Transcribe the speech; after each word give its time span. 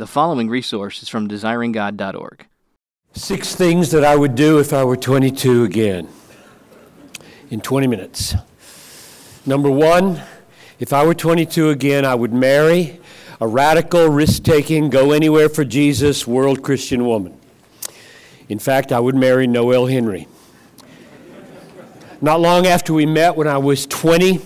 The 0.00 0.06
following 0.06 0.48
resource 0.48 1.02
is 1.02 1.10
from 1.10 1.28
desiringgod.org. 1.28 2.46
Six 3.12 3.54
things 3.54 3.90
that 3.90 4.02
I 4.02 4.16
would 4.16 4.34
do 4.34 4.58
if 4.58 4.72
I 4.72 4.82
were 4.82 4.96
22 4.96 5.64
again 5.64 6.08
in 7.50 7.60
20 7.60 7.86
minutes. 7.86 8.34
Number 9.44 9.70
one, 9.70 10.22
if 10.78 10.94
I 10.94 11.04
were 11.04 11.12
22 11.12 11.68
again, 11.68 12.06
I 12.06 12.14
would 12.14 12.32
marry 12.32 12.98
a 13.42 13.46
radical, 13.46 14.08
risk 14.08 14.42
taking, 14.42 14.88
go 14.88 15.12
anywhere 15.12 15.50
for 15.50 15.66
Jesus, 15.66 16.26
world 16.26 16.62
Christian 16.62 17.04
woman. 17.04 17.38
In 18.48 18.58
fact, 18.58 18.92
I 18.92 19.00
would 19.00 19.16
marry 19.16 19.46
Noel 19.46 19.84
Henry. 19.84 20.26
Not 22.22 22.40
long 22.40 22.66
after 22.66 22.94
we 22.94 23.04
met, 23.04 23.36
when 23.36 23.48
I 23.48 23.58
was 23.58 23.84
20, 23.84 24.40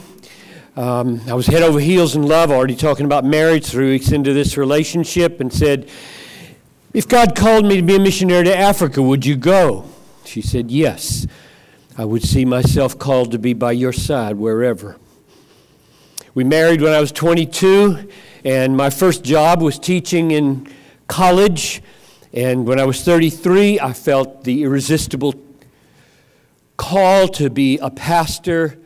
um, 0.76 1.20
I 1.28 1.34
was 1.34 1.46
head 1.46 1.62
over 1.62 1.78
heels 1.78 2.16
in 2.16 2.24
love, 2.24 2.50
already 2.50 2.74
talking 2.74 3.06
about 3.06 3.24
marriage, 3.24 3.66
three 3.66 3.90
weeks 3.90 4.10
into 4.10 4.32
this 4.32 4.56
relationship, 4.56 5.40
and 5.40 5.52
said, 5.52 5.88
If 6.92 7.06
God 7.06 7.36
called 7.36 7.64
me 7.64 7.76
to 7.76 7.82
be 7.82 7.94
a 7.94 8.00
missionary 8.00 8.44
to 8.44 8.56
Africa, 8.56 9.00
would 9.00 9.24
you 9.24 9.36
go? 9.36 9.84
She 10.24 10.42
said, 10.42 10.70
Yes. 10.70 11.26
I 11.96 12.04
would 12.04 12.24
see 12.24 12.44
myself 12.44 12.98
called 12.98 13.30
to 13.30 13.38
be 13.38 13.52
by 13.52 13.70
your 13.70 13.92
side 13.92 14.34
wherever. 14.34 14.96
We 16.34 16.42
married 16.42 16.82
when 16.82 16.92
I 16.92 16.98
was 16.98 17.12
22, 17.12 18.10
and 18.44 18.76
my 18.76 18.90
first 18.90 19.22
job 19.22 19.62
was 19.62 19.78
teaching 19.78 20.32
in 20.32 20.66
college. 21.06 21.82
And 22.32 22.66
when 22.66 22.80
I 22.80 22.84
was 22.84 23.04
33, 23.04 23.78
I 23.78 23.92
felt 23.92 24.42
the 24.42 24.64
irresistible 24.64 25.34
call 26.76 27.28
to 27.28 27.48
be 27.48 27.78
a 27.78 27.90
pastor. 27.90 28.80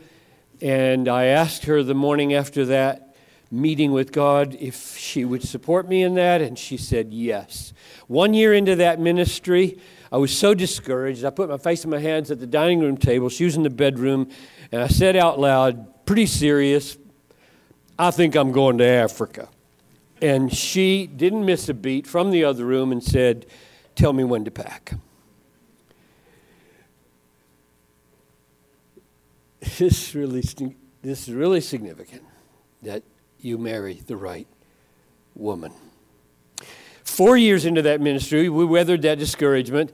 And 0.60 1.08
I 1.08 1.26
asked 1.26 1.64
her 1.64 1.82
the 1.82 1.94
morning 1.94 2.34
after 2.34 2.64
that 2.66 3.16
meeting 3.50 3.92
with 3.92 4.12
God 4.12 4.56
if 4.60 4.96
she 4.96 5.24
would 5.24 5.42
support 5.42 5.88
me 5.88 6.02
in 6.02 6.14
that, 6.14 6.42
and 6.42 6.58
she 6.58 6.76
said 6.76 7.12
yes. 7.12 7.72
One 8.06 8.34
year 8.34 8.52
into 8.52 8.76
that 8.76 9.00
ministry, 9.00 9.78
I 10.10 10.16
was 10.16 10.36
so 10.36 10.54
discouraged. 10.54 11.24
I 11.24 11.30
put 11.30 11.48
my 11.48 11.58
face 11.58 11.84
in 11.84 11.90
my 11.90 11.98
hands 11.98 12.30
at 12.30 12.40
the 12.40 12.46
dining 12.46 12.80
room 12.80 12.96
table. 12.96 13.28
She 13.28 13.44
was 13.44 13.56
in 13.56 13.62
the 13.62 13.70
bedroom, 13.70 14.30
and 14.72 14.82
I 14.82 14.88
said 14.88 15.16
out 15.16 15.38
loud, 15.38 16.06
pretty 16.06 16.26
serious, 16.26 16.98
I 17.98 18.10
think 18.10 18.34
I'm 18.34 18.52
going 18.52 18.78
to 18.78 18.86
Africa. 18.86 19.48
And 20.20 20.52
she 20.52 21.06
didn't 21.06 21.44
miss 21.44 21.68
a 21.68 21.74
beat 21.74 22.06
from 22.06 22.30
the 22.30 22.44
other 22.44 22.64
room 22.64 22.92
and 22.92 23.02
said, 23.02 23.46
Tell 23.94 24.12
me 24.12 24.24
when 24.24 24.44
to 24.44 24.50
pack. 24.50 24.94
This, 29.78 30.12
really, 30.12 30.42
this 31.02 31.28
is 31.28 31.32
really 31.32 31.60
significant 31.60 32.24
that 32.82 33.04
you 33.38 33.58
marry 33.58 34.02
the 34.04 34.16
right 34.16 34.48
woman. 35.36 35.70
Four 37.04 37.36
years 37.36 37.64
into 37.64 37.82
that 37.82 38.00
ministry, 38.00 38.48
we 38.48 38.64
weathered 38.64 39.02
that 39.02 39.20
discouragement. 39.20 39.92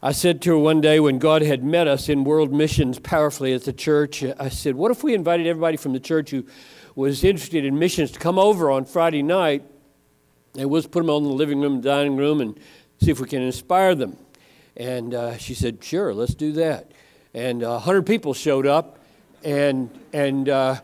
I 0.00 0.12
said 0.12 0.40
to 0.42 0.50
her 0.50 0.58
one 0.58 0.80
day 0.80 1.00
when 1.00 1.18
God 1.18 1.42
had 1.42 1.64
met 1.64 1.88
us 1.88 2.08
in 2.08 2.22
world 2.22 2.52
missions 2.52 3.00
powerfully 3.00 3.52
at 3.54 3.64
the 3.64 3.72
church, 3.72 4.22
I 4.38 4.50
said, 4.50 4.76
What 4.76 4.92
if 4.92 5.02
we 5.02 5.14
invited 5.14 5.48
everybody 5.48 5.78
from 5.78 5.94
the 5.94 6.00
church 6.00 6.30
who 6.30 6.46
was 6.94 7.24
interested 7.24 7.64
in 7.64 7.76
missions 7.76 8.12
to 8.12 8.20
come 8.20 8.38
over 8.38 8.70
on 8.70 8.84
Friday 8.84 9.24
night 9.24 9.64
and 10.56 10.70
we'll 10.70 10.82
put 10.82 11.00
them 11.00 11.10
on 11.10 11.24
the 11.24 11.30
living 11.30 11.60
room, 11.60 11.80
dining 11.80 12.16
room, 12.16 12.40
and 12.40 12.56
see 13.00 13.10
if 13.10 13.18
we 13.18 13.26
can 13.26 13.42
inspire 13.42 13.96
them? 13.96 14.16
And 14.76 15.12
uh, 15.12 15.38
she 15.38 15.54
said, 15.54 15.82
Sure, 15.82 16.14
let's 16.14 16.34
do 16.34 16.52
that. 16.52 16.92
And 17.34 17.64
uh, 17.64 17.70
100 17.70 18.06
people 18.06 18.32
showed 18.32 18.64
up, 18.64 19.00
and, 19.44 19.90
and 20.12 20.48
uh, 20.48 20.80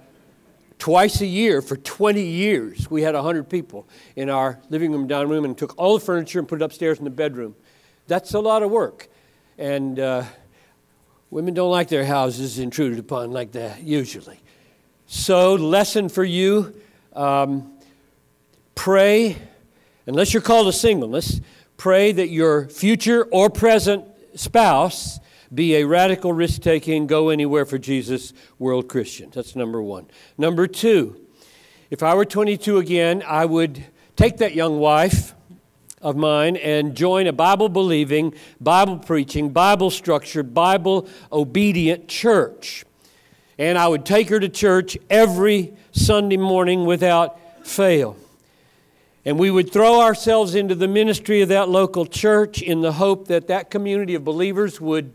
Twice 0.80 1.20
a 1.20 1.26
year 1.26 1.60
for 1.60 1.76
20 1.76 2.22
years, 2.22 2.90
we 2.90 3.02
had 3.02 3.14
100 3.14 3.50
people 3.50 3.86
in 4.16 4.30
our 4.30 4.58
living 4.70 4.92
room, 4.92 5.06
dining 5.06 5.28
room, 5.28 5.44
and 5.44 5.56
took 5.56 5.74
all 5.76 5.98
the 5.98 6.04
furniture 6.04 6.38
and 6.38 6.48
put 6.48 6.62
it 6.62 6.64
upstairs 6.64 6.96
in 6.96 7.04
the 7.04 7.10
bedroom. 7.10 7.54
That's 8.06 8.32
a 8.32 8.40
lot 8.40 8.62
of 8.62 8.70
work. 8.70 9.08
And 9.58 10.00
uh, 10.00 10.24
women 11.28 11.52
don't 11.52 11.70
like 11.70 11.88
their 11.88 12.06
houses 12.06 12.58
intruded 12.58 12.98
upon 12.98 13.30
like 13.30 13.52
that, 13.52 13.82
usually. 13.82 14.40
So, 15.04 15.54
lesson 15.54 16.08
for 16.08 16.24
you 16.24 16.74
um, 17.12 17.74
pray, 18.74 19.36
unless 20.06 20.32
you're 20.32 20.40
called 20.40 20.66
to 20.66 20.72
singleness, 20.72 21.42
pray 21.76 22.10
that 22.12 22.30
your 22.30 22.70
future 22.70 23.24
or 23.24 23.50
present 23.50 24.06
spouse 24.34 25.20
be 25.52 25.76
a 25.76 25.84
radical 25.84 26.32
risk 26.32 26.62
taking, 26.62 27.06
go 27.06 27.28
anywhere 27.28 27.64
for 27.64 27.78
Jesus 27.78 28.32
world 28.58 28.88
Christian. 28.88 29.30
That's 29.32 29.56
number 29.56 29.82
one. 29.82 30.06
Number 30.38 30.66
two, 30.66 31.20
if 31.90 32.02
I 32.02 32.14
were 32.14 32.24
22 32.24 32.78
again, 32.78 33.22
I 33.26 33.44
would 33.46 33.84
take 34.16 34.38
that 34.38 34.54
young 34.54 34.78
wife 34.78 35.34
of 36.00 36.16
mine 36.16 36.56
and 36.56 36.94
join 36.94 37.26
a 37.26 37.32
Bible 37.32 37.68
believing, 37.68 38.32
Bible 38.60 38.98
preaching, 38.98 39.50
Bible 39.50 39.90
structured, 39.90 40.54
Bible 40.54 41.08
obedient 41.32 42.08
church. 42.08 42.84
And 43.58 43.76
I 43.76 43.88
would 43.88 44.06
take 44.06 44.28
her 44.30 44.40
to 44.40 44.48
church 44.48 44.96
every 45.10 45.74
Sunday 45.92 46.38
morning 46.38 46.86
without 46.86 47.66
fail. 47.66 48.16
And 49.24 49.38
we 49.38 49.50
would 49.50 49.70
throw 49.70 50.00
ourselves 50.00 50.54
into 50.54 50.74
the 50.74 50.88
ministry 50.88 51.42
of 51.42 51.50
that 51.50 51.68
local 51.68 52.06
church 52.06 52.62
in 52.62 52.80
the 52.80 52.92
hope 52.92 53.28
that 53.28 53.48
that 53.48 53.70
community 53.70 54.14
of 54.14 54.24
believers 54.24 54.80
would 54.80 55.12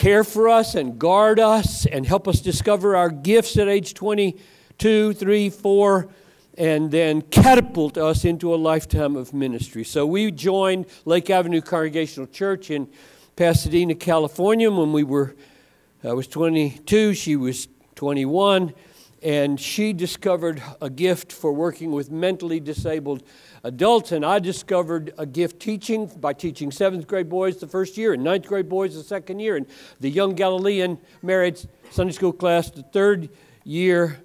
care 0.00 0.24
for 0.24 0.48
us 0.48 0.76
and 0.76 0.98
guard 0.98 1.38
us 1.38 1.84
and 1.84 2.06
help 2.06 2.26
us 2.26 2.40
discover 2.40 2.96
our 2.96 3.10
gifts 3.10 3.58
at 3.58 3.68
age 3.68 3.92
22, 3.92 5.12
3, 5.12 5.50
4, 5.50 6.08
and 6.56 6.90
then 6.90 7.20
catapult 7.20 7.98
us 7.98 8.24
into 8.24 8.54
a 8.54 8.56
lifetime 8.56 9.14
of 9.14 9.34
ministry. 9.34 9.84
So 9.84 10.06
we 10.06 10.30
joined 10.30 10.86
Lake 11.04 11.28
Avenue 11.28 11.60
Congregational 11.60 12.28
Church 12.28 12.70
in 12.70 12.88
Pasadena, 13.36 13.94
California 13.94 14.70
when 14.70 14.90
we 14.94 15.04
were, 15.04 15.36
I 16.02 16.14
was 16.14 16.26
22, 16.28 17.12
she 17.12 17.36
was 17.36 17.68
21, 17.96 18.72
and 19.22 19.60
she 19.60 19.92
discovered 19.92 20.62
a 20.80 20.88
gift 20.88 21.32
for 21.32 21.52
working 21.52 21.92
with 21.92 22.10
mentally 22.10 22.60
disabled 22.60 23.22
adults, 23.64 24.12
and 24.12 24.24
I 24.24 24.38
discovered 24.38 25.12
a 25.18 25.26
gift 25.26 25.60
teaching 25.60 26.06
by 26.06 26.32
teaching 26.32 26.70
seventh 26.70 27.06
grade 27.06 27.28
boys 27.28 27.58
the 27.58 27.66
first 27.66 27.96
year 27.96 28.14
and 28.14 28.24
ninth 28.24 28.46
grade 28.46 28.68
boys 28.68 28.94
the 28.94 29.02
second 29.02 29.40
year, 29.40 29.56
and 29.56 29.66
the 30.00 30.10
young 30.10 30.34
Galilean 30.34 30.98
married 31.22 31.60
Sunday 31.90 32.12
school 32.12 32.32
class 32.32 32.70
the 32.70 32.82
third 32.82 33.28
year. 33.64 34.20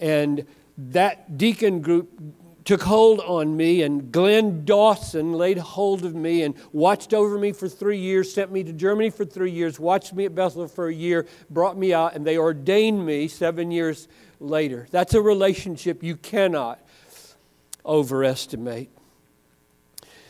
And 0.00 0.46
that 0.76 1.36
deacon 1.36 1.82
group 1.82 2.10
took 2.64 2.82
hold 2.82 3.20
on 3.20 3.56
me, 3.56 3.82
and 3.82 4.12
Glenn 4.12 4.64
Dawson 4.64 5.32
laid 5.32 5.58
hold 5.58 6.04
of 6.04 6.14
me 6.14 6.42
and 6.42 6.54
watched 6.72 7.14
over 7.14 7.38
me 7.38 7.52
for 7.52 7.68
three 7.68 7.98
years, 7.98 8.32
sent 8.32 8.52
me 8.52 8.62
to 8.62 8.72
Germany 8.72 9.10
for 9.10 9.24
three 9.24 9.50
years, 9.50 9.80
watched 9.80 10.12
me 10.12 10.24
at 10.24 10.34
Bethel 10.34 10.68
for 10.68 10.88
a 10.88 10.94
year, 10.94 11.26
brought 11.48 11.76
me 11.76 11.92
out, 11.92 12.14
and 12.14 12.26
they 12.26 12.36
ordained 12.36 13.04
me 13.04 13.28
seven 13.28 13.70
years 13.70 14.08
later. 14.40 14.86
That's 14.90 15.14
a 15.14 15.20
relationship 15.20 16.02
you 16.02 16.16
cannot 16.16 16.80
overestimate. 17.84 18.90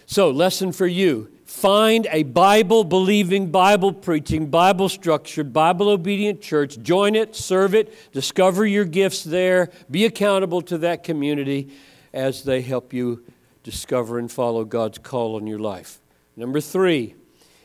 So, 0.06 0.30
lesson 0.30 0.72
for 0.72 0.86
you 0.86 1.30
find 1.44 2.06
a 2.10 2.24
Bible 2.24 2.84
believing, 2.84 3.50
Bible 3.50 3.92
preaching, 3.92 4.46
Bible 4.46 4.88
structured, 4.88 5.52
Bible 5.52 5.88
obedient 5.88 6.40
church. 6.40 6.80
Join 6.80 7.14
it, 7.14 7.34
serve 7.34 7.74
it, 7.74 8.12
discover 8.12 8.66
your 8.66 8.84
gifts 8.84 9.24
there, 9.24 9.70
be 9.90 10.04
accountable 10.04 10.62
to 10.62 10.78
that 10.78 11.02
community 11.02 11.72
as 12.12 12.44
they 12.44 12.60
help 12.60 12.92
you 12.92 13.24
discover 13.62 14.18
and 14.18 14.30
follow 14.30 14.64
God's 14.64 14.98
call 14.98 15.36
on 15.36 15.46
your 15.46 15.58
life. 15.58 16.00
Number 16.36 16.60
three, 16.60 17.14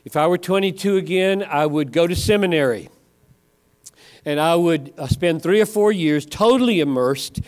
if 0.03 0.15
I 0.15 0.27
were 0.27 0.37
22 0.37 0.97
again, 0.97 1.43
I 1.43 1.65
would 1.65 1.91
go 1.91 2.05
to 2.05 2.15
seminary. 2.15 2.89
And 4.25 4.39
I 4.39 4.55
would 4.55 4.93
uh, 4.97 5.07
spend 5.07 5.43
three 5.43 5.61
or 5.61 5.67
four 5.67 5.91
years 5.91 6.25
totally 6.25 6.79
immersed 6.79 7.41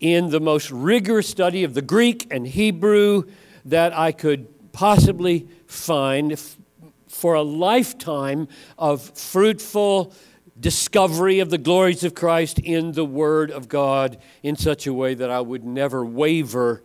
in 0.00 0.30
the 0.30 0.40
most 0.40 0.70
rigorous 0.70 1.28
study 1.28 1.62
of 1.62 1.74
the 1.74 1.82
Greek 1.82 2.26
and 2.30 2.46
Hebrew 2.46 3.24
that 3.66 3.96
I 3.96 4.12
could 4.12 4.72
possibly 4.72 5.46
find 5.66 6.40
for 7.06 7.34
a 7.34 7.42
lifetime 7.42 8.48
of 8.78 9.02
fruitful 9.16 10.14
discovery 10.58 11.40
of 11.40 11.50
the 11.50 11.58
glories 11.58 12.04
of 12.04 12.14
Christ 12.14 12.58
in 12.58 12.92
the 12.92 13.04
Word 13.04 13.50
of 13.50 13.68
God 13.68 14.18
in 14.42 14.56
such 14.56 14.86
a 14.86 14.92
way 14.92 15.14
that 15.14 15.30
I 15.30 15.40
would 15.40 15.64
never 15.64 16.04
waver, 16.04 16.82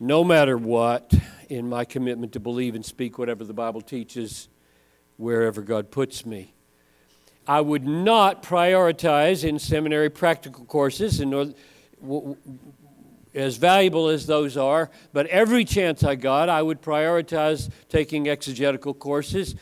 no 0.00 0.24
matter 0.24 0.56
what, 0.56 1.12
in 1.48 1.68
my 1.68 1.84
commitment 1.84 2.32
to 2.32 2.40
believe 2.40 2.74
and 2.74 2.84
speak 2.84 3.18
whatever 3.18 3.44
the 3.44 3.52
Bible 3.52 3.82
teaches 3.82 4.48
wherever 5.16 5.60
God 5.60 5.90
puts 5.90 6.24
me. 6.24 6.53
I 7.46 7.60
would 7.60 7.86
not 7.86 8.42
prioritize 8.42 9.46
in 9.46 9.58
seminary 9.58 10.10
practical 10.10 10.64
courses 10.64 11.20
in 11.20 11.54
as 13.34 13.56
valuable 13.56 14.08
as 14.08 14.26
those 14.26 14.56
are, 14.56 14.90
but 15.12 15.26
every 15.26 15.64
chance 15.64 16.04
I 16.04 16.14
got, 16.14 16.48
I 16.48 16.62
would 16.62 16.80
prioritize 16.80 17.70
taking 17.88 18.28
exegetical 18.28 18.94
courses 18.94 19.56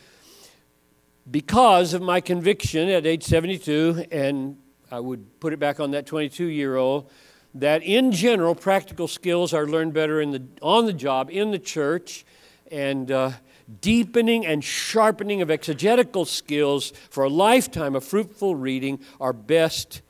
because 1.29 1.93
of 1.93 2.01
my 2.01 2.21
conviction 2.21 2.89
at 2.89 3.05
age 3.05 3.23
72, 3.23 4.05
and 4.11 4.57
I 4.91 4.99
would 4.99 5.39
put 5.39 5.53
it 5.53 5.59
back 5.59 5.79
on 5.79 5.91
that 5.91 6.05
22 6.05 6.45
year 6.45 6.75
old, 6.75 7.09
that 7.55 7.83
in 7.83 8.11
general, 8.11 8.55
practical 8.55 9.07
skills 9.07 9.53
are 9.53 9.67
learned 9.67 9.93
better 9.93 10.21
in 10.21 10.31
the, 10.31 10.43
on 10.61 10.85
the 10.85 10.93
job, 10.93 11.29
in 11.31 11.51
the 11.51 11.59
church, 11.59 12.25
and 12.71 13.11
uh, 13.11 13.31
deepening 13.81 14.45
and 14.45 14.63
sharpening 14.63 15.41
of 15.41 15.49
exegetical 15.49 16.25
skills 16.25 16.91
for 17.09 17.23
a 17.23 17.29
lifetime 17.29 17.95
of 17.95 18.03
fruitful 18.03 18.55
reading 18.55 18.99
are 19.19 19.33
best 19.33 20.01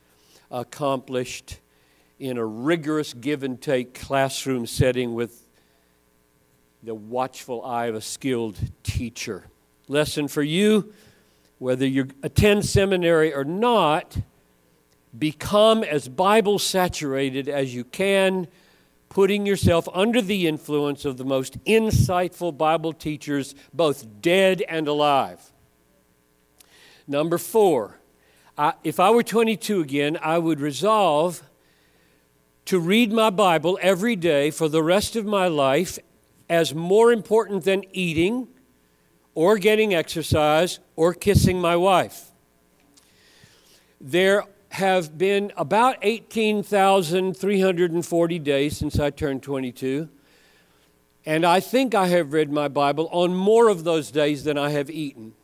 accomplished 0.51 1.59
in 2.19 2.37
a 2.37 2.45
rigorous 2.45 3.13
give 3.13 3.43
and 3.43 3.61
take 3.61 3.93
classroom 3.93 4.65
setting 4.65 5.13
with 5.13 5.47
the 6.83 6.95
watchful 6.95 7.63
eye 7.65 7.85
of 7.85 7.95
a 7.95 8.01
skilled 8.01 8.57
teacher. 8.83 9.45
Lesson 9.87 10.27
for 10.27 10.43
you 10.43 10.93
whether 11.63 11.87
you 11.87 12.09
attend 12.23 12.65
seminary 12.65 13.33
or 13.33 13.45
not, 13.45 14.17
become 15.17 15.81
as 15.81 16.09
Bible 16.09 16.59
saturated 16.59 17.47
as 17.47 17.73
you 17.73 17.85
can, 17.85 18.47
putting 19.13 19.45
yourself 19.45 19.87
under 19.93 20.23
the 20.23 20.47
influence 20.47 21.05
of 21.05 21.17
the 21.17 21.23
most 21.23 21.63
insightful 21.65 22.57
Bible 22.57 22.91
teachers, 22.91 23.53
both 23.71 24.21
dead 24.21 24.63
and 24.67 24.87
alive. 24.87 25.51
Number 27.07 27.37
four, 27.37 27.99
I, 28.57 28.73
if 28.83 28.99
I 28.99 29.11
were 29.11 29.21
22 29.21 29.81
again, 29.81 30.17
I 30.19 30.39
would 30.39 30.59
resolve 30.59 31.43
to 32.65 32.79
read 32.79 33.13
my 33.13 33.29
Bible 33.29 33.77
every 33.83 34.15
day 34.15 34.49
for 34.49 34.67
the 34.67 34.81
rest 34.81 35.15
of 35.15 35.27
my 35.27 35.47
life 35.47 35.99
as 36.49 36.73
more 36.73 37.13
important 37.13 37.65
than 37.65 37.83
eating 37.91 38.47
or 39.35 39.59
getting 39.59 39.93
exercise 39.93 40.79
or 40.95 41.13
kissing 41.13 41.61
my 41.61 41.75
wife. 41.75 42.31
There 44.01 44.45
have 44.73 45.17
been 45.19 45.53
about 45.55 45.97
18,340 46.01 48.39
days 48.39 48.75
since 48.75 48.99
I 48.99 49.11
turned 49.11 49.43
22. 49.43 50.09
And 51.27 51.45
I 51.45 51.59
think 51.59 51.93
I 51.93 52.07
have 52.07 52.33
read 52.33 52.51
my 52.51 52.67
Bible 52.67 53.07
on 53.11 53.35
more 53.35 53.69
of 53.69 53.83
those 53.83 54.09
days 54.09 54.43
than 54.43 54.57
I 54.57 54.71
have 54.71 54.89
eaten. 54.89 55.35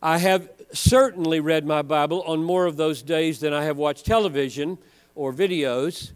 I 0.00 0.16
have 0.16 0.48
certainly 0.72 1.40
read 1.40 1.66
my 1.66 1.82
Bible 1.82 2.22
on 2.22 2.42
more 2.42 2.64
of 2.64 2.78
those 2.78 3.02
days 3.02 3.40
than 3.40 3.52
I 3.52 3.64
have 3.64 3.76
watched 3.76 4.06
television 4.06 4.78
or 5.14 5.30
videos. 5.30 6.12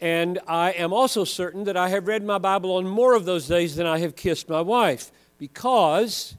And 0.00 0.38
I 0.46 0.70
am 0.70 0.92
also 0.92 1.24
certain 1.24 1.64
that 1.64 1.76
I 1.76 1.88
have 1.88 2.06
read 2.06 2.22
my 2.22 2.38
Bible 2.38 2.76
on 2.76 2.86
more 2.86 3.16
of 3.16 3.24
those 3.24 3.48
days 3.48 3.74
than 3.74 3.88
I 3.88 3.98
have 3.98 4.14
kissed 4.14 4.48
my 4.48 4.60
wife 4.60 5.10
because 5.36 6.36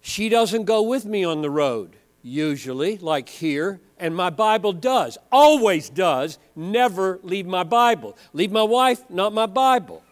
she 0.00 0.28
doesn't 0.28 0.64
go 0.64 0.82
with 0.82 1.04
me 1.04 1.22
on 1.22 1.42
the 1.42 1.50
road, 1.50 1.94
usually, 2.22 2.98
like 2.98 3.28
here, 3.28 3.80
and 3.98 4.14
my 4.14 4.30
Bible 4.30 4.72
does, 4.72 5.18
always 5.30 5.88
does, 5.90 6.38
never 6.54 7.18
leave 7.22 7.46
my 7.46 7.64
Bible. 7.64 8.16
Leave 8.32 8.52
my 8.52 8.62
wife, 8.62 9.08
not 9.08 9.32
my 9.32 9.46
Bible. 9.46 10.02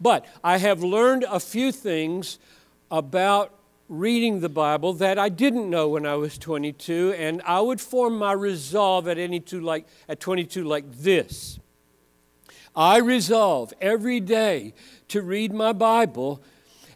but 0.00 0.24
I 0.42 0.58
have 0.58 0.82
learned 0.82 1.24
a 1.24 1.40
few 1.40 1.72
things 1.72 2.38
about 2.90 3.54
reading 3.88 4.40
the 4.40 4.48
Bible 4.48 4.92
that 4.94 5.18
I 5.18 5.28
didn't 5.28 5.68
know 5.68 5.88
when 5.88 6.06
I 6.06 6.14
was 6.14 6.38
22, 6.38 7.14
and 7.18 7.42
I 7.44 7.60
would 7.60 7.80
form 7.80 8.16
my 8.16 8.32
resolve 8.32 9.08
at 9.08 9.18
any 9.18 9.40
two 9.40 9.60
like 9.60 9.86
at 10.08 10.20
22 10.20 10.64
like 10.64 10.90
this. 10.92 11.58
I 12.74 12.98
resolve 12.98 13.74
every 13.80 14.20
day 14.20 14.74
to 15.08 15.22
read 15.22 15.52
my 15.52 15.72
Bible 15.72 16.40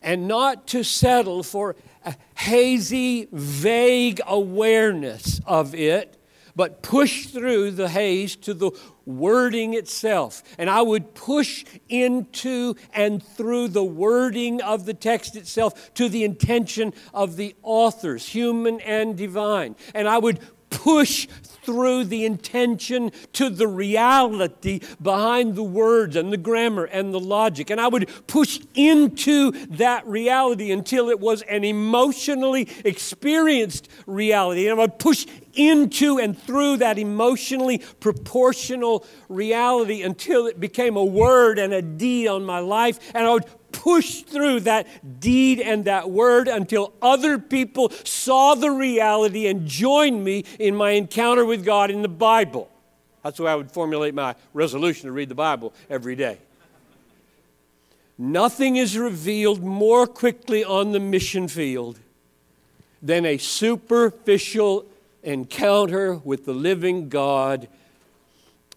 and 0.05 0.29
not 0.29 0.69
to 0.69 0.85
settle 0.85 1.43
for 1.43 1.75
a 2.05 2.15
hazy, 2.37 3.27
vague 3.33 4.21
awareness 4.27 5.41
of 5.47 5.75
it, 5.75 6.17
but 6.55 6.83
push 6.83 7.27
through 7.27 7.73
the 7.73 7.89
haze 7.89 8.37
to 8.37 8.55
the 8.55 8.71
wording 9.07 9.75
itself. 9.75 10.43
And 10.57 10.71
I 10.71 10.83
would 10.83 11.15
push 11.15 11.65
into 11.89 12.75
and 12.93 13.23
through 13.23 13.69
the 13.69 13.85
wording 13.85 14.63
of 14.63 14.87
the 14.87 14.95
text 14.95 15.37
itself 15.37 15.93
to 15.95 16.09
the 16.09 16.23
intention 16.23 16.95
of 17.13 17.37
the 17.37 17.57
authors, 17.63 18.29
human 18.29 18.81
and 18.81 19.17
divine. 19.17 19.75
And 19.95 20.09
I 20.09 20.19
would 20.19 20.39
push 20.75 21.27
through 21.65 22.05
the 22.05 22.25
intention 22.25 23.11
to 23.33 23.49
the 23.49 23.67
reality 23.67 24.81
behind 25.01 25.55
the 25.55 25.63
words 25.63 26.15
and 26.15 26.33
the 26.33 26.37
grammar 26.37 26.85
and 26.85 27.13
the 27.13 27.21
logic. 27.21 27.71
And 27.71 27.81
I 27.81 27.89
would 27.89 28.09
push 28.27 28.61
into 28.75 29.53
that 29.77 30.07
reality 30.07 30.71
until 30.71 31.09
it 31.09 31.19
was 31.19 31.43
an 31.43 31.65
emotionally 31.65 32.69
experienced 32.85 33.89
reality. 34.07 34.69
And 34.69 34.79
I 34.79 34.83
would 34.83 34.99
push 34.99 35.27
into 35.55 36.19
and 36.19 36.37
through 36.37 36.79
that 36.79 36.99
emotionally 36.99 37.79
proportional 38.01 39.07
reality 39.29 40.03
until 40.03 40.47
it 40.47 40.61
became 40.61 40.97
a 40.97 41.05
word 41.05 41.59
and 41.59 41.73
a 41.73 41.81
deed 41.81 42.29
on 42.29 42.45
my 42.45 42.59
life. 42.59 42.99
And 43.15 43.25
I 43.25 43.33
would 43.33 43.45
push 43.75 44.23
through 44.23 44.61
that 44.61 45.21
deed 45.21 45.61
and 45.61 45.85
that 45.85 46.09
word 46.11 46.49
until 46.49 46.95
other 47.03 47.39
people 47.39 47.91
saw 48.05 48.55
the 48.55 48.71
reality 48.71 49.47
and 49.47 49.67
joined 49.67 50.25
me 50.25 50.45
in 50.59 50.75
my 50.75 50.93
encounter 50.93 51.45
with 51.45 51.65
God 51.65 51.91
in 51.91 52.01
the 52.01 52.09
Bible. 52.09 52.71
That's 53.23 53.37
the 53.39 53.43
way 53.43 53.53
I 53.53 53.57
would 53.57 53.71
formulate 53.71 54.15
my 54.15 54.35
resolution 54.53 55.07
to 55.07 55.13
read 55.13 55.29
the 55.29 55.35
Bible 55.35 55.75
every 55.91 56.15
day. 56.15 56.39
Nothing 58.17 58.77
is 58.77 58.97
revealed 58.97 59.63
more 59.63 60.07
quickly 60.07 60.65
on 60.65 60.93
the 60.93 61.01
mission 61.01 61.49
field 61.49 61.99
than 63.03 63.27
a 63.27 63.39
superficial 63.39 64.87
encounter 65.23 66.15
with 66.15 66.45
the 66.45 66.55
living 66.55 67.09
God 67.09 67.67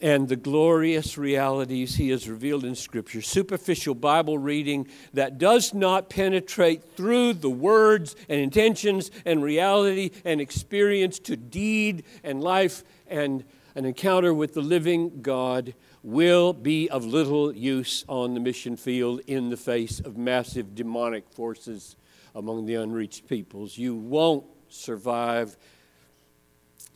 and 0.02 0.28
the 0.28 0.36
glorious 0.36 1.18
realities 1.18 1.96
he 1.96 2.10
has 2.10 2.30
revealed 2.30 2.64
in 2.64 2.76
Scripture. 2.76 3.22
Superficial 3.22 3.96
Bible 3.96 4.38
reading 4.38 4.88
that 5.14 5.38
does 5.38 5.74
not 5.74 6.10
penetrate 6.10 6.84
through 6.96 7.34
the 7.34 7.50
words 7.50 8.16
and 8.30 8.40
intentions 8.40 9.10
and 9.26 9.44
reality 9.44 10.12
and 10.24 10.40
experience 10.40 11.20
to 11.20 11.36
deed 11.36 12.04
and 12.24 12.42
life 12.42 12.84
and 13.08 13.44
an 13.76 13.86
encounter 13.86 14.34
with 14.34 14.54
the 14.54 14.62
living 14.62 15.22
God 15.22 15.74
will 16.04 16.54
be 16.54 16.90
of 16.90 17.06
little 17.06 17.54
use 17.54 18.06
on 18.08 18.34
the 18.34 18.40
mission 18.40 18.78
field 18.78 19.22
in 19.28 19.50
the 19.50 19.58
face 19.58 20.00
of 20.00 20.18
massive 20.18 20.74
demonic 20.74 21.30
forces 21.30 21.96
among 22.34 22.66
the 22.66 22.76
unreached 22.76 23.28
peoples. 23.28 23.78
You 23.78 23.96
won't 23.96 24.46
survive. 24.70 25.58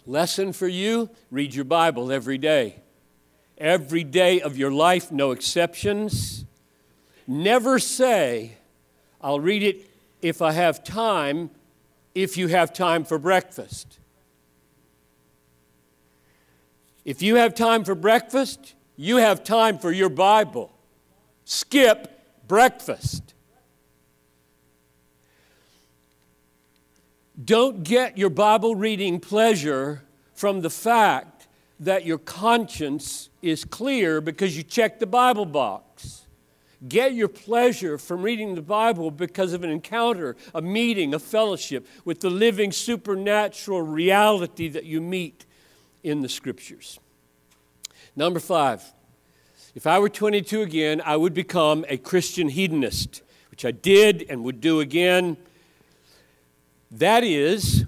Lesson 0.06 0.54
for 0.54 0.68
you 0.68 1.09
read 1.30 1.54
your 1.54 1.65
Bible 1.65 2.12
every 2.12 2.38
day 2.38 2.81
every 3.61 4.03
day 4.03 4.41
of 4.41 4.57
your 4.57 4.71
life, 4.71 5.11
no 5.11 5.31
exceptions. 5.31 6.44
Never 7.27 7.80
say, 7.80 8.57
I'll 9.21 9.39
read 9.39 9.63
it 9.63 9.89
if 10.21 10.41
I 10.41 10.51
have 10.51 10.83
time, 10.83 11.51
if 12.15 12.35
you 12.35 12.47
have 12.47 12.73
time 12.73 13.06
for 13.06 13.18
breakfast. 13.18 13.99
If 17.06 17.21
you 17.21 17.35
have 17.35 17.53
time 17.56 17.83
for 17.83 17.95
breakfast, 17.95 18.73
you 18.97 19.18
have 19.18 19.44
time 19.44 19.77
for 19.77 19.91
your 19.91 20.09
Bible. 20.09 20.71
Skip 21.45 22.19
breakfast. 22.47 23.33
Don't 27.44 27.83
get 27.83 28.18
your 28.18 28.30
Bible 28.30 28.75
reading 28.75 29.19
pleasure 29.19 30.03
from 30.33 30.61
the 30.61 30.69
fact 30.69 31.31
that 31.81 32.06
your 32.06 32.19
conscience 32.19 33.30
is 33.42 33.66
clear 33.66 34.21
because 34.21 34.56
you 34.56 34.61
check 34.64 35.00
the 35.00 35.07
Bible 35.07 35.45
box. 35.45 36.28
Get 36.88 37.14
your 37.14 37.28
pleasure 37.28 37.97
from 37.97 38.21
reading 38.21 38.56
the 38.56 38.61
Bible 38.61 39.11
because 39.11 39.54
of 39.54 39.64
an 39.64 39.69
encounter, 39.71 40.35
a 40.54 40.61
meeting, 40.61 41.14
a 41.14 41.19
fellowship 41.19 41.88
with 42.06 42.21
the 42.21 42.30
living 42.30 42.71
supernatural 42.71 43.81
reality 43.81 44.68
that 44.69 44.85
you 44.85 45.02
meet 45.02 45.45
in 46.04 46.21
the 46.21 46.30
Scriptures. 46.30 47.00
Number 48.16 48.40
five, 48.40 48.83
if 49.73 49.88
I 49.88 50.00
were 50.00 50.09
22 50.09 50.61
again, 50.61 51.02
I 51.04 51.18
would 51.18 51.33
become 51.33 51.85
a 51.88 51.97
Christian 51.97 52.50
hedonist, 52.50 53.23
which 53.50 53.66
I 53.66 53.71
did 53.71 54.26
and 54.30 54.44
would 54.44 54.61
do 54.61 54.81
again. 54.81 55.38
That 56.92 57.23
is, 57.23 57.81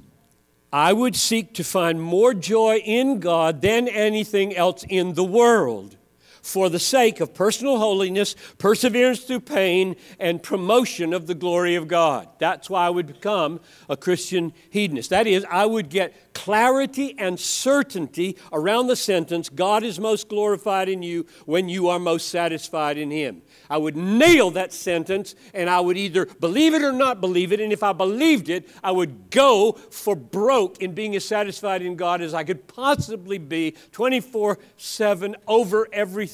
I 0.74 0.92
would 0.92 1.16
seek 1.16 1.54
to 1.54 1.64
find 1.64 2.02
more 2.02 2.34
joy 2.34 2.78
in 2.78 3.20
God 3.20 3.62
than 3.62 3.88
anything 3.88 4.56
else 4.56 4.84
in 4.90 5.14
the 5.14 5.24
world. 5.24 5.98
For 6.44 6.70
the 6.70 6.78
sake 6.78 7.22
of 7.22 7.34
personal 7.34 7.80
holiness, 7.80 8.36
perseverance 8.58 9.22
through 9.22 9.40
pain, 9.40 9.96
and 10.20 10.44
promotion 10.44 11.14
of 11.14 11.26
the 11.26 11.34
glory 11.34 11.76
of 11.76 11.88
God. 11.88 12.28
That's 12.38 12.70
why 12.70 12.86
I 12.86 12.90
would 12.90 13.08
become 13.08 13.62
a 13.90 13.96
Christian 13.96 14.54
hedonist. 14.70 15.10
That 15.10 15.26
is, 15.26 15.46
I 15.50 15.66
would 15.66 15.90
get 15.90 16.34
clarity 16.34 17.16
and 17.18 17.40
certainty 17.40 18.38
around 18.52 18.88
the 18.88 18.96
sentence 18.96 19.48
God 19.50 19.84
is 19.84 20.00
most 20.00 20.28
glorified 20.28 20.90
in 20.90 21.02
you 21.02 21.26
when 21.46 21.70
you 21.70 21.88
are 21.88 22.00
most 22.00 22.28
satisfied 22.28 22.98
in 22.98 23.10
Him. 23.10 23.42
I 23.70 23.78
would 23.78 23.96
nail 23.96 24.52
that 24.52 24.74
sentence 24.74 25.36
and 25.54 25.70
I 25.70 25.80
would 25.80 25.98
either 25.98 26.26
believe 26.26 26.74
it 26.74 26.84
or 26.84 26.92
not 26.92 27.22
believe 27.22 27.54
it. 27.54 27.62
And 27.62 27.72
if 27.72 27.84
I 27.84 27.94
believed 27.94 28.50
it, 28.50 28.70
I 28.84 28.92
would 28.92 29.30
go 29.30 29.72
for 29.72 30.16
broke 30.16 30.82
in 30.82 30.94
being 30.94 31.16
as 31.16 31.24
satisfied 31.24 31.82
in 31.82 31.96
God 31.96 32.22
as 32.22 32.34
I 32.34 32.44
could 32.44 32.68
possibly 32.68 33.38
be 33.38 33.76
24 33.94 34.60
7 34.76 35.36
over 35.48 35.88
everything 35.94 36.33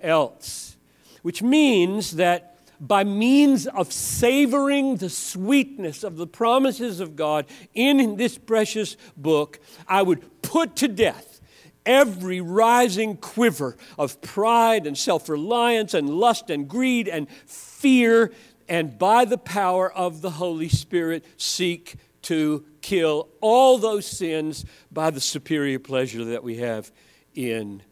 else. 0.00 0.76
Which 1.22 1.42
means 1.42 2.12
that 2.12 2.58
by 2.80 3.04
means 3.04 3.66
of 3.66 3.92
savoring 3.92 4.96
the 4.96 5.10
sweetness 5.10 6.02
of 6.02 6.16
the 6.16 6.26
promises 6.26 7.00
of 7.00 7.14
God 7.14 7.44
in 7.74 8.16
this 8.16 8.38
precious 8.38 8.96
book, 9.16 9.60
I 9.86 10.02
would 10.02 10.42
put 10.42 10.76
to 10.76 10.88
death 10.88 11.40
every 11.84 12.40
rising 12.40 13.16
quiver 13.16 13.76
of 13.98 14.20
pride 14.22 14.86
and 14.86 14.96
self 14.96 15.28
reliance 15.28 15.92
and 15.92 16.08
lust 16.08 16.48
and 16.48 16.68
greed 16.68 17.06
and 17.06 17.28
fear, 17.46 18.32
and 18.68 18.98
by 18.98 19.26
the 19.26 19.38
power 19.38 19.92
of 19.92 20.22
the 20.22 20.30
Holy 20.30 20.68
Spirit, 20.68 21.24
seek 21.36 21.96
to 22.22 22.64
kill 22.80 23.28
all 23.40 23.78
those 23.78 24.06
sins 24.06 24.64
by 24.90 25.10
the 25.10 25.20
superior 25.20 25.78
pleasure 25.78 26.24
that 26.24 26.42
we 26.42 26.56
have 26.56 26.90
in 27.34 27.82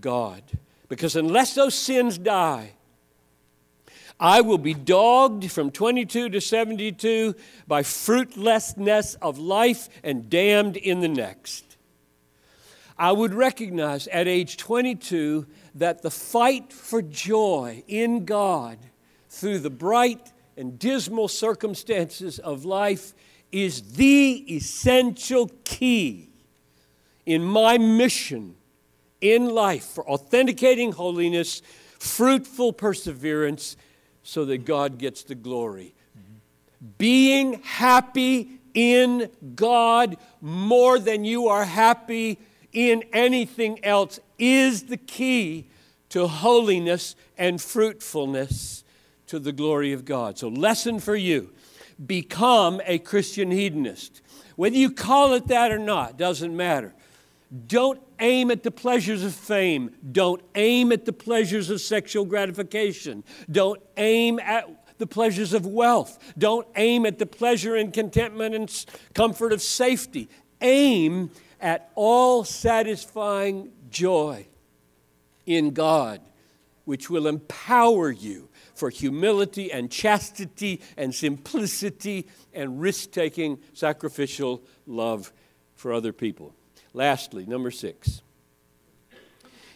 God. 0.00 0.42
Because 0.92 1.16
unless 1.16 1.54
those 1.54 1.74
sins 1.74 2.18
die, 2.18 2.72
I 4.20 4.42
will 4.42 4.58
be 4.58 4.74
dogged 4.74 5.50
from 5.50 5.70
22 5.70 6.28
to 6.28 6.38
72 6.38 7.34
by 7.66 7.82
fruitlessness 7.82 9.14
of 9.22 9.38
life 9.38 9.88
and 10.04 10.28
damned 10.28 10.76
in 10.76 11.00
the 11.00 11.08
next. 11.08 11.78
I 12.98 13.10
would 13.10 13.32
recognize 13.32 14.06
at 14.08 14.28
age 14.28 14.58
22 14.58 15.46
that 15.76 16.02
the 16.02 16.10
fight 16.10 16.74
for 16.74 17.00
joy 17.00 17.84
in 17.88 18.26
God 18.26 18.76
through 19.30 19.60
the 19.60 19.70
bright 19.70 20.30
and 20.58 20.78
dismal 20.78 21.28
circumstances 21.28 22.38
of 22.38 22.66
life 22.66 23.14
is 23.50 23.94
the 23.94 24.44
essential 24.54 25.50
key 25.64 26.28
in 27.24 27.42
my 27.42 27.78
mission 27.78 28.56
in 29.22 29.48
life 29.48 29.84
for 29.84 30.06
authenticating 30.06 30.92
holiness, 30.92 31.62
fruitful 31.98 32.74
perseverance, 32.74 33.76
so 34.22 34.44
that 34.44 34.66
God 34.66 34.98
gets 34.98 35.22
the 35.22 35.34
glory. 35.34 35.94
Being 36.98 37.62
happy 37.62 38.58
in 38.74 39.30
God 39.54 40.16
more 40.40 40.98
than 40.98 41.24
you 41.24 41.48
are 41.48 41.64
happy 41.64 42.38
in 42.72 43.04
anything 43.12 43.84
else 43.84 44.18
is 44.38 44.84
the 44.84 44.96
key 44.96 45.68
to 46.08 46.26
holiness 46.26 47.14
and 47.38 47.60
fruitfulness 47.60 48.84
to 49.26 49.38
the 49.38 49.52
glory 49.52 49.92
of 49.92 50.04
God. 50.04 50.38
So, 50.38 50.48
lesson 50.48 51.00
for 51.00 51.16
you 51.16 51.52
become 52.04 52.80
a 52.84 52.98
Christian 52.98 53.50
hedonist. 53.50 54.20
Whether 54.56 54.76
you 54.76 54.90
call 54.90 55.34
it 55.34 55.46
that 55.48 55.70
or 55.70 55.78
not, 55.78 56.16
doesn't 56.16 56.54
matter. 56.54 56.94
Don't 57.66 58.00
aim 58.18 58.50
at 58.50 58.62
the 58.62 58.70
pleasures 58.70 59.22
of 59.22 59.34
fame. 59.34 59.94
Don't 60.10 60.40
aim 60.54 60.90
at 60.90 61.04
the 61.04 61.12
pleasures 61.12 61.68
of 61.68 61.80
sexual 61.80 62.24
gratification. 62.24 63.24
Don't 63.50 63.80
aim 63.98 64.38
at 64.40 64.68
the 64.98 65.06
pleasures 65.06 65.52
of 65.52 65.66
wealth. 65.66 66.18
Don't 66.38 66.66
aim 66.76 67.04
at 67.04 67.18
the 67.18 67.26
pleasure 67.26 67.76
and 67.76 67.92
contentment 67.92 68.54
and 68.54 68.86
comfort 69.14 69.52
of 69.52 69.60
safety. 69.60 70.30
Aim 70.62 71.30
at 71.60 71.90
all 71.94 72.44
satisfying 72.44 73.72
joy 73.90 74.46
in 75.44 75.70
God, 75.70 76.20
which 76.84 77.10
will 77.10 77.26
empower 77.26 78.10
you 78.10 78.48
for 78.74 78.88
humility 78.88 79.70
and 79.70 79.90
chastity 79.90 80.80
and 80.96 81.14
simplicity 81.14 82.26
and 82.54 82.80
risk 82.80 83.10
taking 83.10 83.58
sacrificial 83.74 84.62
love 84.86 85.32
for 85.74 85.92
other 85.92 86.12
people. 86.12 86.54
Lastly, 86.94 87.46
number 87.46 87.70
six. 87.70 88.22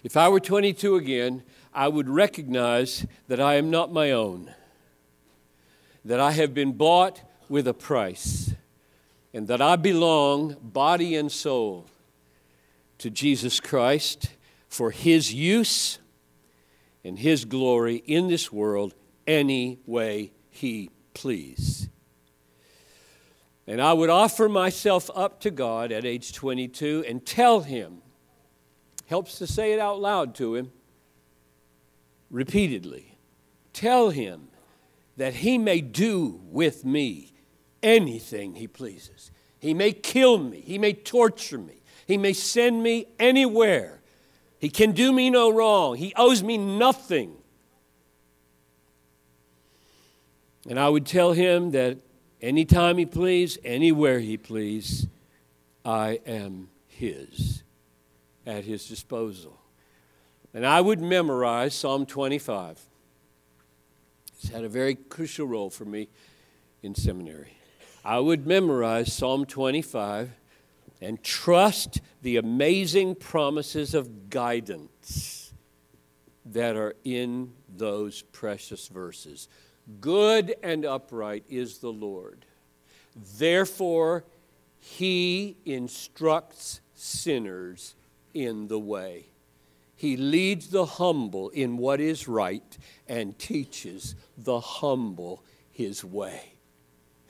If 0.02 0.16
I 0.16 0.28
were 0.28 0.40
22 0.40 0.96
again, 0.96 1.42
I 1.74 1.88
would 1.88 2.08
recognize 2.08 3.06
that 3.28 3.40
I 3.40 3.54
am 3.54 3.70
not 3.70 3.92
my 3.92 4.12
own, 4.12 4.52
that 6.04 6.20
I 6.20 6.32
have 6.32 6.54
been 6.54 6.72
bought 6.72 7.20
with 7.48 7.66
a 7.66 7.74
price 7.74 8.54
and 9.34 9.48
that 9.48 9.60
I 9.60 9.76
belong, 9.76 10.56
body 10.62 11.14
and 11.16 11.30
soul, 11.30 11.86
to 12.98 13.10
Jesus 13.10 13.60
Christ 13.60 14.30
for 14.68 14.90
His 14.90 15.34
use 15.34 15.98
and 17.04 17.18
His 17.18 17.44
glory 17.44 17.96
in 18.06 18.28
this 18.28 18.50
world 18.50 18.94
any 19.26 19.78
way 19.86 20.32
He 20.50 20.90
please. 21.12 21.88
And 23.66 23.80
I 23.80 23.92
would 23.92 24.10
offer 24.10 24.48
myself 24.48 25.10
up 25.14 25.40
to 25.40 25.50
God 25.50 25.90
at 25.90 26.04
age 26.04 26.32
22 26.32 27.04
and 27.06 27.24
tell 27.24 27.60
Him, 27.60 28.02
helps 29.06 29.38
to 29.38 29.46
say 29.46 29.72
it 29.72 29.80
out 29.80 30.00
loud 30.00 30.34
to 30.36 30.54
Him 30.54 30.70
repeatedly, 32.30 33.18
tell 33.72 34.10
Him 34.10 34.48
that 35.16 35.34
He 35.34 35.58
may 35.58 35.80
do 35.80 36.40
with 36.50 36.84
me 36.84 37.32
anything 37.86 38.56
he 38.56 38.66
pleases. 38.66 39.30
He 39.58 39.72
may 39.72 39.92
kill 39.92 40.38
me, 40.38 40.60
he 40.60 40.78
may 40.78 40.92
torture 40.92 41.58
me, 41.58 41.82
he 42.06 42.18
may 42.18 42.32
send 42.32 42.82
me 42.82 43.06
anywhere. 43.18 44.02
He 44.58 44.68
can 44.68 44.92
do 44.92 45.12
me 45.12 45.30
no 45.30 45.50
wrong, 45.50 45.96
he 45.96 46.12
owes 46.16 46.42
me 46.42 46.58
nothing. 46.58 47.36
And 50.68 50.80
I 50.80 50.88
would 50.88 51.06
tell 51.06 51.32
him 51.32 51.70
that 51.70 51.98
anytime 52.46 52.96
he 52.96 53.04
please, 53.04 53.58
anywhere 53.64 54.20
he 54.20 54.36
please, 54.36 55.08
I 55.84 56.20
am 56.24 56.68
his, 56.86 57.64
at 58.46 58.64
his 58.64 58.88
disposal. 58.88 59.58
And 60.54 60.64
I 60.64 60.80
would 60.80 61.00
memorize 61.00 61.74
Psalm 61.74 62.06
25. 62.06 62.80
It's 64.38 64.48
had 64.48 64.62
a 64.62 64.68
very 64.68 64.94
crucial 64.94 65.46
role 65.46 65.70
for 65.70 65.84
me 65.84 66.08
in 66.82 66.94
seminary. 66.94 67.58
I 68.04 68.20
would 68.20 68.46
memorize 68.46 69.12
Psalm 69.12 69.44
25 69.44 70.30
and 71.00 71.22
trust 71.24 72.00
the 72.22 72.36
amazing 72.36 73.16
promises 73.16 73.92
of 73.92 74.30
guidance 74.30 75.52
that 76.44 76.76
are 76.76 76.94
in 77.02 77.52
those 77.68 78.22
precious 78.22 78.86
verses. 78.86 79.48
Good 80.00 80.56
and 80.62 80.84
upright 80.84 81.44
is 81.48 81.78
the 81.78 81.92
Lord. 81.92 82.44
Therefore, 83.38 84.24
he 84.78 85.56
instructs 85.64 86.80
sinners 86.94 87.94
in 88.34 88.68
the 88.68 88.78
way. 88.78 89.26
He 89.94 90.16
leads 90.16 90.68
the 90.68 90.84
humble 90.84 91.48
in 91.50 91.78
what 91.78 92.00
is 92.00 92.28
right 92.28 92.76
and 93.08 93.38
teaches 93.38 94.14
the 94.36 94.60
humble 94.60 95.42
his 95.70 96.04
way. 96.04 96.52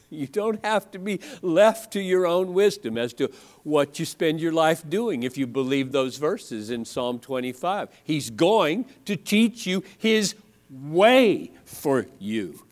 You 0.08 0.28
don't 0.28 0.64
have 0.64 0.88
to 0.92 1.00
be 1.00 1.18
left 1.42 1.92
to 1.94 2.00
your 2.00 2.28
own 2.28 2.54
wisdom 2.54 2.96
as 2.96 3.12
to 3.14 3.28
what 3.64 3.98
you 3.98 4.04
spend 4.04 4.40
your 4.40 4.52
life 4.52 4.88
doing 4.88 5.24
if 5.24 5.36
you 5.36 5.48
believe 5.48 5.90
those 5.90 6.16
verses 6.16 6.70
in 6.70 6.84
Psalm 6.84 7.18
25. 7.18 7.88
He's 8.04 8.30
going 8.30 8.84
to 9.04 9.16
teach 9.16 9.66
you 9.66 9.82
His 9.98 10.36
way 10.70 11.52
for 11.64 12.06
you. 12.18 12.64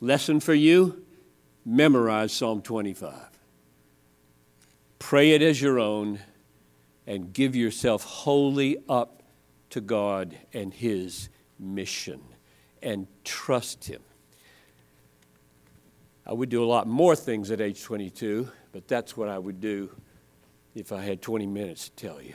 Lesson 0.00 0.40
for 0.40 0.54
you 0.54 1.04
memorize 1.64 2.32
Psalm 2.32 2.62
25. 2.62 3.12
Pray 4.98 5.32
it 5.32 5.42
as 5.42 5.60
your 5.60 5.78
own 5.78 6.20
and 7.06 7.32
give 7.32 7.56
yourself 7.56 8.04
wholly 8.04 8.78
up 8.88 9.22
to 9.70 9.80
God 9.80 10.36
and 10.52 10.72
His 10.72 11.28
mission 11.58 12.20
and 12.82 13.06
trust 13.24 13.84
Him. 13.84 14.02
I 16.26 16.32
would 16.32 16.50
do 16.50 16.62
a 16.62 16.66
lot 16.66 16.86
more 16.86 17.16
things 17.16 17.50
at 17.50 17.60
age 17.60 17.82
22, 17.82 18.48
but 18.72 18.86
that's 18.86 19.16
what 19.16 19.28
I 19.28 19.38
would 19.38 19.60
do 19.60 19.90
if 20.74 20.92
I 20.92 21.00
had 21.00 21.22
20 21.22 21.46
minutes 21.46 21.88
to 21.88 21.96
tell 21.96 22.22
you. 22.22 22.34